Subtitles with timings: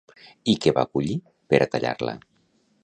[0.53, 1.19] I què va collir
[1.53, 2.19] per a tallar-la?